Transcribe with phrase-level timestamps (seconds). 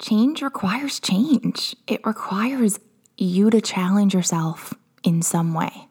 [0.00, 1.76] change requires change.
[1.86, 2.78] It requires
[3.16, 5.88] you to challenge yourself in some way,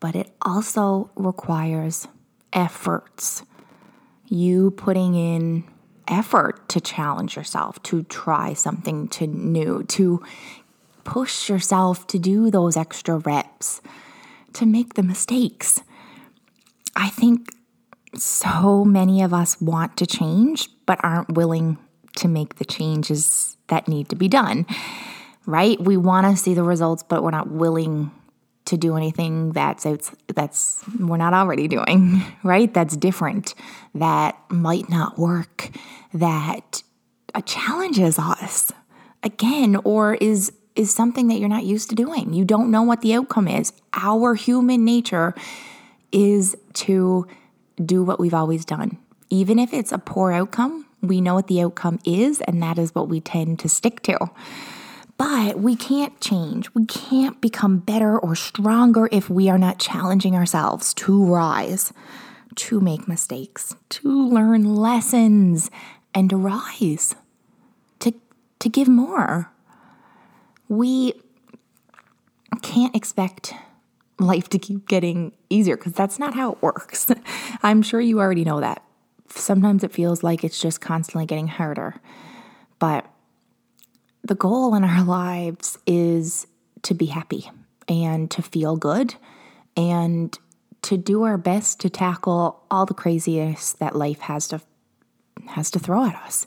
[0.00, 2.06] but it also requires
[2.52, 3.42] efforts.
[4.28, 5.64] You putting in
[6.08, 10.22] effort to challenge yourself, to try something to new, to
[11.04, 13.80] push yourself to do those extra reps,
[14.52, 15.80] to make the mistakes.
[16.94, 17.50] I think
[18.14, 21.78] so many of us want to change, but aren't willing
[22.16, 24.66] to make the changes that need to be done,
[25.46, 25.80] right?
[25.80, 28.10] We want to see the results, but we're not willing
[28.66, 29.86] to do anything that's
[30.34, 32.72] that's we're not already doing, right?
[32.72, 33.54] That's different,
[33.94, 35.70] that might not work,
[36.12, 36.82] that
[37.44, 38.72] challenges us
[39.22, 42.34] again, or is is something that you're not used to doing.
[42.34, 43.72] You don't know what the outcome is.
[43.94, 45.34] Our human nature
[46.12, 47.26] is to
[47.82, 48.98] do what we've always done.
[49.30, 52.94] Even if it's a poor outcome, we know what the outcome is, and that is
[52.94, 54.30] what we tend to stick to.
[55.18, 56.72] But we can't change.
[56.74, 61.92] We can't become better or stronger if we are not challenging ourselves to rise,
[62.56, 65.70] to make mistakes, to learn lessons,
[66.14, 67.14] and to rise,
[68.00, 68.12] to,
[68.58, 69.50] to give more.
[70.68, 71.14] We
[72.62, 73.54] can't expect
[74.18, 77.10] life to keep getting easier because that's not how it works.
[77.62, 78.82] I'm sure you already know that.
[79.28, 81.94] Sometimes it feels like it's just constantly getting harder.
[82.78, 83.06] But
[84.22, 86.46] the goal in our lives is
[86.82, 87.50] to be happy
[87.88, 89.14] and to feel good
[89.76, 90.36] and
[90.82, 94.60] to do our best to tackle all the craziness that life has to
[95.48, 96.46] has to throw at us.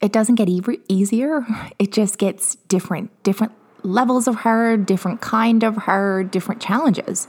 [0.00, 1.44] It doesn't get e- easier,
[1.78, 3.52] it just gets different, different
[3.82, 7.26] levels of hard, different kind of hard, different challenges.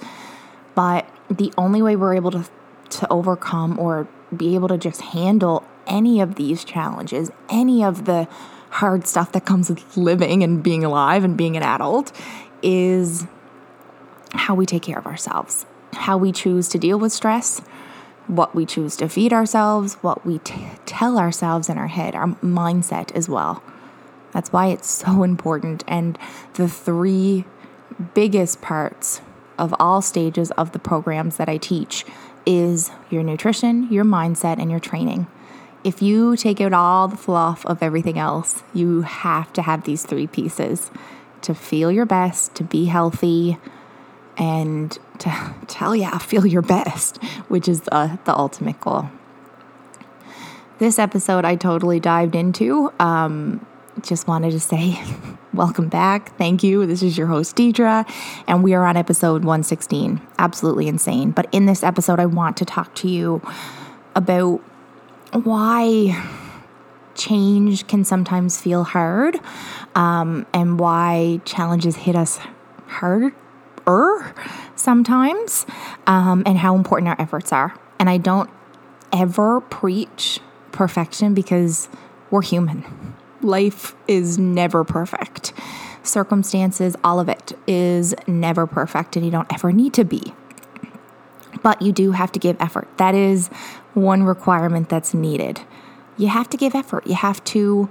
[0.76, 2.46] But the only way we're able to
[2.90, 8.28] to overcome or be able to just handle any of these challenges, any of the
[8.70, 12.12] hard stuff that comes with living and being alive and being an adult
[12.62, 13.26] is
[14.34, 17.60] how we take care of ourselves, how we choose to deal with stress,
[18.28, 22.28] what we choose to feed ourselves, what we t- tell ourselves in our head, our
[22.28, 23.64] mindset as well.
[24.32, 25.84] That's why it's so important.
[25.88, 26.18] And
[26.54, 27.46] the three
[28.14, 29.22] biggest parts
[29.58, 32.06] of all stages of the programs that I teach
[32.50, 35.28] is your nutrition, your mindset, and your training.
[35.84, 40.04] If you take out all the fluff of everything else, you have to have these
[40.04, 40.90] three pieces
[41.44, 43.60] to feel your best, to be healthy,
[44.36, 49.10] and to tell you, feel your best, which is the, the ultimate goal.
[50.80, 52.92] This episode I totally dived into.
[53.00, 53.64] Um,
[54.02, 55.00] just wanted to say
[55.54, 56.36] welcome back.
[56.38, 56.86] Thank you.
[56.86, 58.10] This is your host, Deidre,
[58.48, 60.22] and we are on episode 116.
[60.38, 61.32] Absolutely insane.
[61.32, 63.42] But in this episode, I want to talk to you
[64.16, 64.58] about
[65.32, 66.22] why
[67.16, 69.40] change can sometimes feel hard
[69.96, 72.40] um, and why challenges hit us
[72.88, 73.36] harder
[74.76, 75.66] sometimes
[76.06, 77.74] um, and how important our efforts are.
[78.00, 78.50] And I don't
[79.12, 80.40] ever preach
[80.72, 81.90] perfection because
[82.30, 82.86] we're human
[83.42, 85.54] life is never perfect.
[86.04, 90.34] Circumstances, all of it is never perfect, and you don't ever need to be.
[91.62, 92.88] But you do have to give effort.
[92.98, 93.48] That is
[93.94, 95.62] one requirement that's needed.
[96.18, 97.06] You have to give effort.
[97.06, 97.90] You have to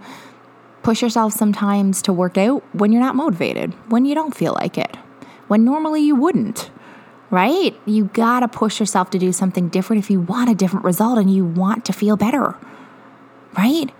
[0.82, 4.78] push yourself sometimes to work out when you're not motivated, when you don't feel like
[4.78, 4.96] it,
[5.48, 6.70] when normally you wouldn't,
[7.30, 7.78] right?
[7.84, 11.34] You gotta push yourself to do something different if you want a different result and
[11.34, 12.54] you want to feel better,
[13.56, 13.90] right?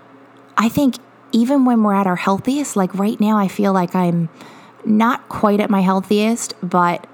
[0.57, 0.95] I think
[1.31, 4.29] even when we're at our healthiest, like right now, I feel like I'm
[4.85, 7.05] not quite at my healthiest, but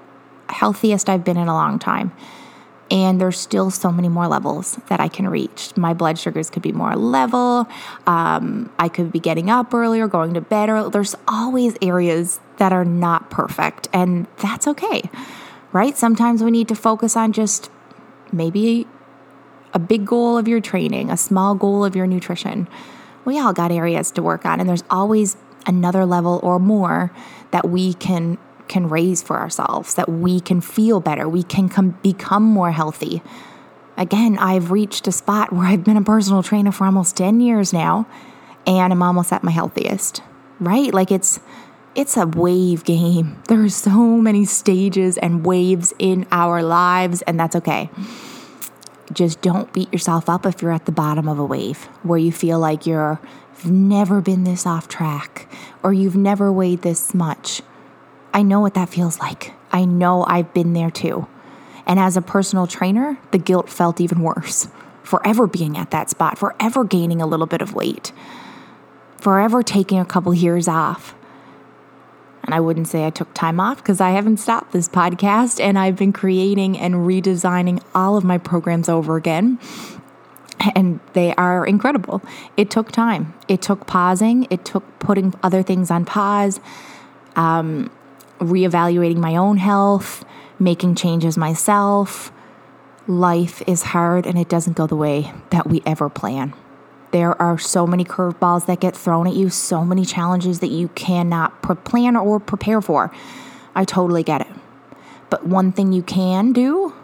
[0.48, 2.12] healthiest I've been in a long time.
[2.88, 5.76] And there's still so many more levels that I can reach.
[5.76, 7.68] My blood sugars could be more level.
[8.06, 10.90] Um, I could be getting up earlier, going to bed earlier.
[10.90, 15.02] There's always areas that are not perfect, and that's okay,
[15.72, 15.96] right?
[15.96, 17.70] Sometimes we need to focus on just
[18.32, 18.86] maybe
[19.74, 22.68] a big goal of your training, a small goal of your nutrition
[23.26, 25.36] we all got areas to work on and there's always
[25.66, 27.12] another level or more
[27.50, 31.98] that we can can raise for ourselves that we can feel better we can com-
[32.02, 33.22] become more healthy.
[33.98, 37.72] Again i've reached a spot where i've been a personal trainer for almost 10 years
[37.72, 38.06] now
[38.66, 40.22] and i'm almost at my healthiest
[40.60, 40.92] right?
[40.92, 41.40] Like it's
[41.94, 43.42] it's a wave game.
[43.48, 47.90] There are so many stages and waves in our lives and that's okay
[49.12, 52.32] just don't beat yourself up if you're at the bottom of a wave where you
[52.32, 53.20] feel like you're
[53.62, 55.48] you've never been this off track
[55.82, 57.62] or you've never weighed this much.
[58.34, 59.54] I know what that feels like.
[59.72, 61.26] I know I've been there too.
[61.86, 64.68] And as a personal trainer, the guilt felt even worse
[65.02, 68.12] forever being at that spot, forever gaining a little bit of weight.
[69.18, 71.14] forever taking a couple years off.
[72.46, 75.78] And I wouldn't say I took time off because I haven't stopped this podcast and
[75.78, 79.58] I've been creating and redesigning all of my programs over again.
[80.74, 82.22] And they are incredible.
[82.56, 83.34] It took time.
[83.46, 84.46] It took pausing.
[84.48, 86.60] It took putting other things on pause,
[87.36, 87.90] um,
[88.40, 90.24] reevaluating my own health,
[90.58, 92.32] making changes myself.
[93.06, 96.54] Life is hard and it doesn't go the way that we ever plan.
[97.12, 100.88] There are so many curveballs that get thrown at you, so many challenges that you
[100.88, 103.12] cannot plan or prepare for.
[103.74, 104.48] I totally get it.
[105.30, 106.94] But one thing you can do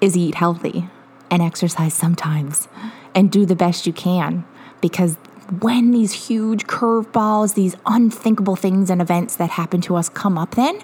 [0.00, 0.88] is eat healthy
[1.30, 2.68] and exercise sometimes
[3.14, 4.44] and do the best you can
[4.80, 5.16] because
[5.60, 10.54] when these huge curveballs, these unthinkable things and events that happen to us come up,
[10.54, 10.80] then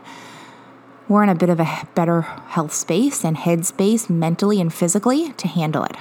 [1.09, 5.33] we're in a bit of a better health space and head space mentally and physically
[5.33, 5.97] to handle it.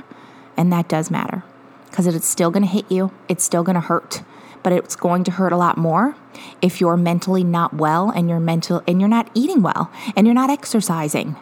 [0.55, 1.43] And that does matter
[1.91, 4.23] because it's still going to hit you, it's still going to hurt,
[4.63, 6.15] but it's going to hurt a lot more
[6.61, 10.33] if you're mentally not well and you're mental and you're not eating well and you're
[10.33, 11.35] not exercising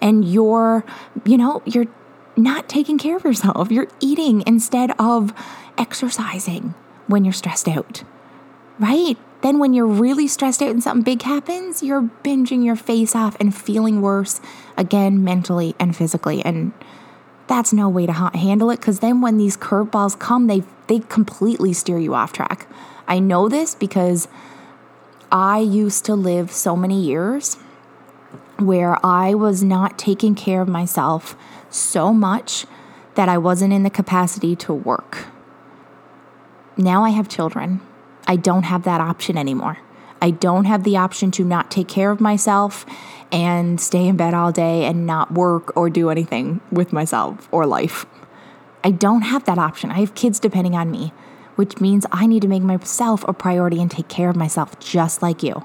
[0.00, 0.84] and you're,
[1.24, 1.86] you know, you're
[2.36, 3.70] not taking care of yourself.
[3.70, 5.32] You're eating instead of
[5.76, 6.74] exercising
[7.06, 8.04] when you're stressed out.
[8.78, 9.16] Right?
[9.42, 13.36] Then, when you're really stressed out and something big happens, you're binging your face off
[13.40, 14.40] and feeling worse
[14.76, 16.42] again, mentally and physically.
[16.44, 16.72] And
[17.50, 21.00] that's no way to ha- handle it because then when these curveballs come, they they
[21.00, 22.68] completely steer you off track.
[23.08, 24.28] I know this because
[25.32, 27.56] I used to live so many years
[28.56, 31.36] where I was not taking care of myself
[31.70, 32.66] so much
[33.16, 35.26] that I wasn't in the capacity to work.
[36.76, 37.80] Now I have children.
[38.28, 39.78] I don't have that option anymore.
[40.22, 42.84] I don't have the option to not take care of myself
[43.32, 47.66] and stay in bed all day and not work or do anything with myself or
[47.66, 48.06] life.
[48.82, 49.90] I don't have that option.
[49.90, 51.12] I have kids depending on me,
[51.56, 55.22] which means I need to make myself a priority and take care of myself just
[55.22, 55.64] like you.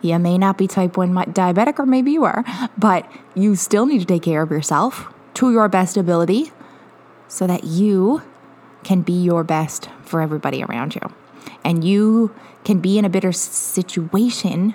[0.00, 2.44] You may not be type 1 diabetic, or maybe you are,
[2.76, 6.52] but you still need to take care of yourself to your best ability
[7.26, 8.22] so that you
[8.82, 11.00] can be your best for everybody around you.
[11.64, 14.74] And you can be in a better situation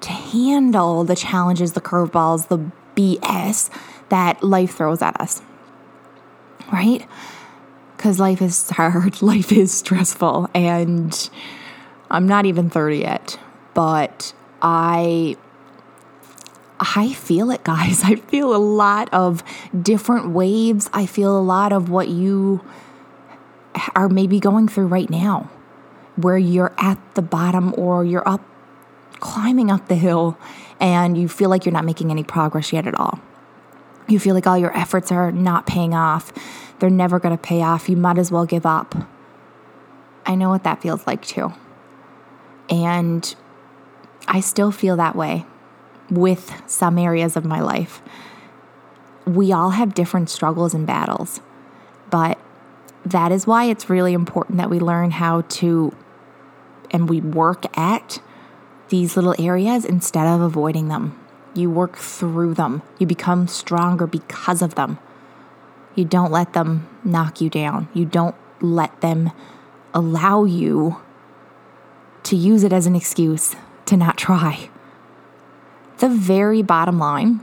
[0.00, 3.70] to handle the challenges, the curveballs, the BS
[4.10, 5.42] that life throws at us.
[6.72, 7.06] Right?
[7.96, 11.30] Because life is hard, life is stressful, and
[12.10, 13.38] I'm not even 30 yet,
[13.72, 15.36] but I
[16.80, 18.02] I feel it, guys.
[18.04, 19.42] I feel a lot of
[19.80, 20.90] different waves.
[20.92, 22.60] I feel a lot of what you
[23.96, 25.50] are maybe going through right now,
[26.16, 28.40] where you're at the bottom or you're up
[29.20, 30.38] climbing up the hill
[30.80, 33.20] and you feel like you're not making any progress yet at all.
[34.06, 36.32] You feel like all your efforts are not paying off.
[36.78, 37.88] They're never going to pay off.
[37.88, 38.94] You might as well give up.
[40.26, 41.52] I know what that feels like too.
[42.68, 43.34] And
[44.26, 45.46] I still feel that way
[46.10, 48.02] with some areas of my life.
[49.26, 51.40] We all have different struggles and battles,
[52.10, 52.38] but
[53.06, 55.94] that is why it's really important that we learn how to
[56.94, 58.22] and we work at
[58.88, 61.18] these little areas instead of avoiding them.
[61.52, 62.82] You work through them.
[62.98, 64.98] You become stronger because of them.
[65.96, 67.88] You don't let them knock you down.
[67.94, 69.32] You don't let them
[69.92, 71.00] allow you
[72.22, 74.70] to use it as an excuse to not try.
[75.98, 77.40] The very bottom line,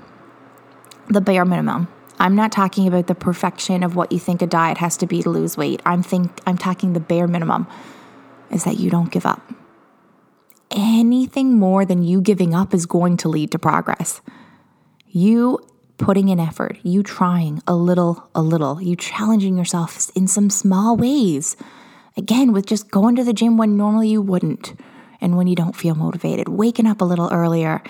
[1.10, 1.90] the bare minimum.
[2.20, 5.22] I'm not talking about the perfection of what you think a diet has to be
[5.24, 5.82] to lose weight.
[5.86, 7.68] I'm think I'm talking the bare minimum
[8.52, 9.42] is that you don't give up
[10.72, 14.22] anything more than you giving up is going to lead to progress.
[15.08, 15.60] You
[15.98, 20.98] putting in effort, you trying a little, a little, you challenging yourself in some small
[20.98, 21.56] ways.
[22.18, 24.74] Again, with just going to the gym when normally you wouldn't,
[25.20, 27.84] and when you don't feel motivated, waking up a little earlier,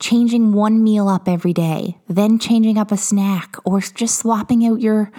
[0.00, 4.80] changing one meal up every day, then changing up a snack, or just swapping out
[4.80, 5.12] your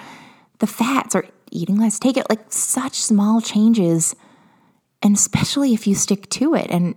[0.60, 2.00] the fats or eating less.
[2.00, 4.16] Take it like such small changes
[5.02, 6.96] and especially if you stick to it, and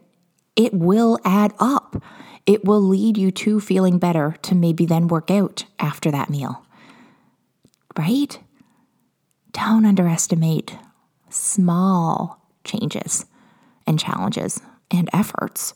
[0.56, 2.02] it will add up.
[2.46, 6.64] It will lead you to feeling better to maybe then work out after that meal.
[7.96, 8.38] Right?
[9.52, 10.76] Don't underestimate
[11.28, 13.26] small changes
[13.86, 15.74] and challenges and efforts.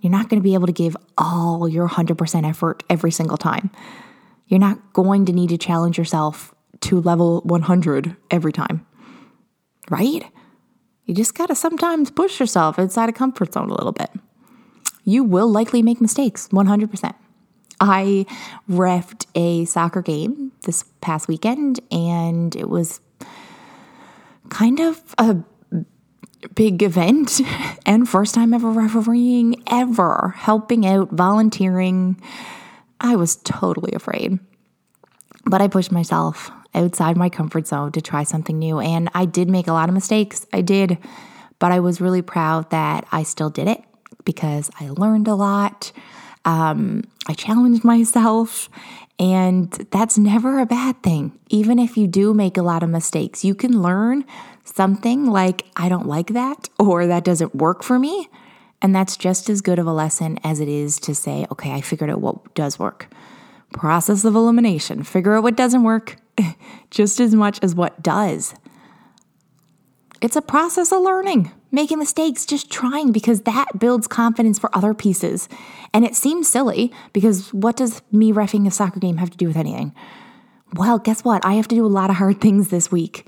[0.00, 3.70] You're not going to be able to give all your 100% effort every single time.
[4.46, 8.86] You're not going to need to challenge yourself to level 100 every time.
[9.90, 10.24] Right?
[11.06, 14.10] You just got to sometimes push yourself outside of comfort zone a little bit.
[15.04, 17.14] You will likely make mistakes, 100%.
[17.80, 18.26] I
[18.68, 23.00] refed a soccer game this past weekend and it was
[24.48, 25.36] kind of a
[26.54, 27.40] big event
[27.86, 32.20] and first time ever refereeing, ever helping out, volunteering.
[33.00, 34.40] I was totally afraid.
[35.44, 38.78] But I pushed myself outside my comfort zone to try something new.
[38.78, 40.46] And I did make a lot of mistakes.
[40.52, 40.98] I did.
[41.58, 43.82] But I was really proud that I still did it
[44.24, 45.90] because I learned a lot.
[46.44, 48.68] Um, I challenged myself.
[49.18, 51.38] And that's never a bad thing.
[51.48, 54.26] Even if you do make a lot of mistakes, you can learn
[54.64, 58.28] something like, I don't like that, or that doesn't work for me.
[58.82, 61.80] And that's just as good of a lesson as it is to say, okay, I
[61.80, 63.08] figured out what does work.
[63.72, 66.16] Process of elimination, figure out what doesn't work
[66.90, 68.54] just as much as what does.
[70.22, 74.94] It's a process of learning, making mistakes, just trying because that builds confidence for other
[74.94, 75.48] pieces.
[75.92, 79.46] And it seems silly because what does me refing a soccer game have to do
[79.46, 79.94] with anything?
[80.74, 81.44] Well, guess what?
[81.44, 83.26] I have to do a lot of hard things this week.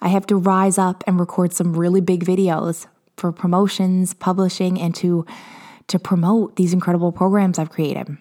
[0.00, 2.86] I have to rise up and record some really big videos
[3.16, 5.26] for promotions, publishing, and to
[5.88, 8.18] to promote these incredible programs I've created.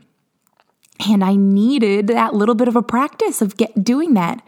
[1.06, 4.42] And I needed that little bit of a practice of get, doing that.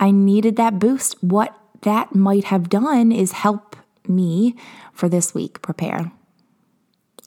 [0.00, 1.22] I needed that boost.
[1.22, 3.76] What that might have done is help
[4.08, 4.56] me
[4.92, 6.10] for this week prepare.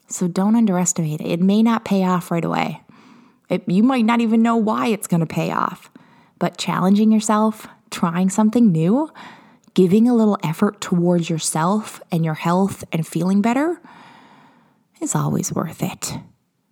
[0.08, 1.26] So don't underestimate it.
[1.26, 2.82] It may not pay off right away.
[3.48, 5.90] It, you might not even know why it's going to pay off.
[6.38, 9.10] But challenging yourself, trying something new,
[9.74, 13.80] giving a little effort towards yourself and your health and feeling better
[15.00, 16.18] is always worth it.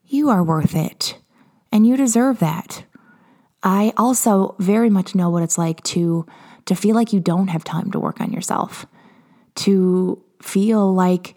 [0.07, 1.19] You are worth it,
[1.73, 2.85] and you deserve that.
[3.63, 6.27] I also very much know what it's like to
[6.67, 8.87] to feel like you don't have time to work on yourself,
[9.57, 11.35] to feel like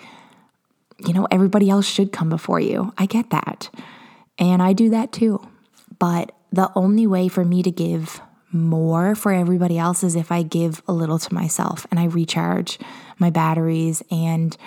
[0.99, 2.93] you know everybody else should come before you.
[2.97, 3.69] I get that.
[4.37, 5.45] And I do that too.
[5.99, 8.21] But the only way for me to give
[8.51, 12.77] more for everybody else is if I give a little to myself and I recharge
[13.17, 14.57] my batteries and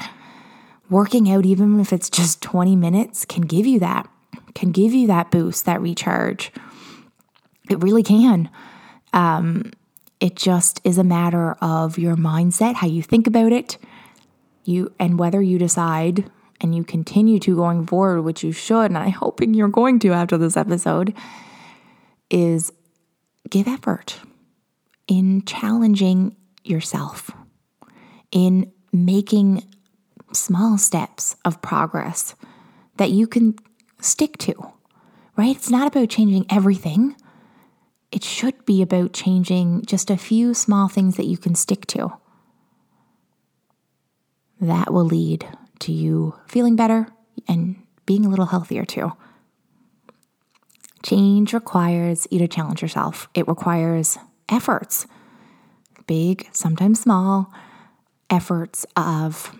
[0.88, 4.08] working out even if it's just 20 minutes can give you that
[4.54, 6.52] can give you that boost that recharge.
[7.68, 8.50] It really can.
[9.12, 9.72] Um,
[10.20, 13.78] it just is a matter of your mindset how you think about it.
[14.64, 16.30] You and whether you decide
[16.60, 20.12] and you continue to going forward which you should and i'm hoping you're going to
[20.12, 21.12] after this episode
[22.30, 22.72] is
[23.50, 24.20] give effort
[25.06, 27.30] in challenging yourself,
[28.30, 29.62] in making
[30.32, 32.34] small steps of progress
[32.96, 33.54] that you can
[34.04, 34.54] stick to,
[35.36, 35.56] right?
[35.56, 37.16] It's not about changing everything.
[38.12, 42.12] It should be about changing just a few small things that you can stick to.
[44.60, 45.46] That will lead
[45.80, 47.08] to you feeling better
[47.48, 49.12] and being a little healthier too.
[51.02, 54.16] Change requires you to challenge yourself, it requires
[54.48, 55.06] efforts,
[56.06, 57.52] big, sometimes small
[58.30, 59.54] efforts of,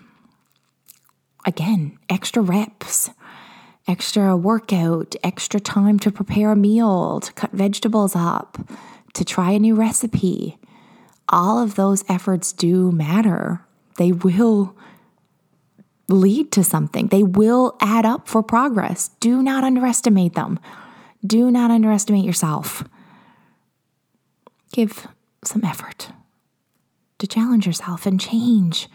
[1.45, 3.09] again, extra reps,
[3.87, 8.57] extra workout, extra time to prepare a meal, to cut vegetables up,
[9.13, 10.57] to try a new recipe.
[11.29, 13.61] All of those efforts do matter.
[13.97, 14.75] They will
[16.07, 17.07] lead to something.
[17.07, 19.09] They will add up for progress.
[19.19, 20.59] Do not underestimate them.
[21.25, 22.83] Do not underestimate yourself.
[24.71, 25.07] Give
[25.43, 26.09] some effort
[27.19, 28.87] to challenge yourself and change.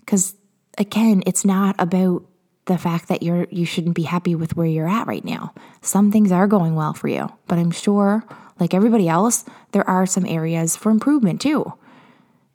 [0.00, 0.34] Because
[0.76, 2.24] again, it's not about
[2.66, 5.52] the fact that you're you shouldn't be happy with where you're at right now.
[5.82, 8.24] Some things are going well for you, but I'm sure
[8.58, 11.72] like everybody else, there are some areas for improvement too.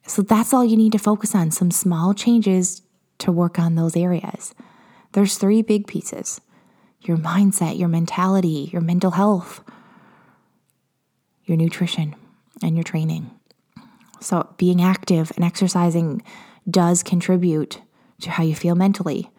[0.07, 2.81] So that's all you need to focus on, some small changes
[3.19, 4.55] to work on those areas.
[5.11, 6.41] There's three big pieces
[7.01, 9.63] your mindset, your mentality, your mental health,
[11.45, 12.13] your nutrition,
[12.61, 13.31] and your training.
[14.19, 16.21] So, being active and exercising
[16.69, 17.81] does contribute
[18.21, 19.29] to how you feel mentally,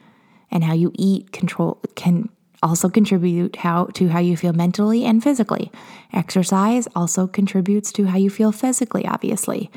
[0.51, 2.29] and how you eat control can
[2.63, 5.71] also contribute how to how you feel mentally and physically.
[6.13, 9.71] Exercise also contributes to how you feel physically, obviously.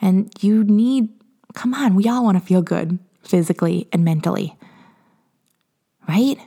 [0.00, 1.08] And you need
[1.54, 4.56] come on, we all want to feel good physically and mentally.
[6.08, 6.38] Right?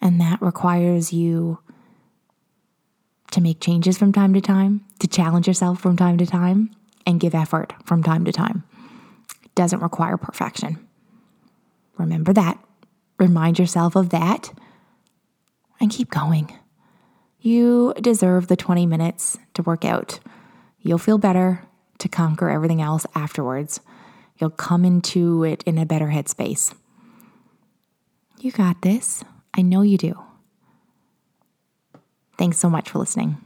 [0.00, 1.58] And that requires you
[3.32, 6.70] to make changes from time to time, to challenge yourself from time to time,
[7.06, 8.62] and give effort from time to time.
[9.42, 10.78] It doesn't require perfection.
[11.98, 12.58] Remember that.
[13.18, 14.52] Remind yourself of that
[15.80, 16.52] and keep going.
[17.40, 20.18] You deserve the 20 minutes to work out.
[20.80, 21.62] You'll feel better
[21.98, 23.80] to conquer everything else afterwards.
[24.38, 26.74] You'll come into it in a better headspace.
[28.40, 29.22] You got this.
[29.54, 30.18] I know you do.
[32.36, 33.43] Thanks so much for listening.